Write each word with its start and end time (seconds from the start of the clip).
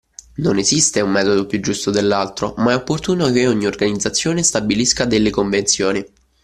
Non 0.37 0.57
esiste 0.57 0.99
un 1.01 1.11
metodo 1.11 1.45
più 1.45 1.61
giusto 1.61 1.91
dell’altro, 1.91 2.55
ma 2.57 2.71
è 2.71 2.75
opportuno 2.75 3.31
che 3.31 3.45
ogni 3.45 3.67
organizzazione 3.67 4.41
stabilisca 4.41 5.05
delle 5.05 5.29
convenzioni 5.29 6.03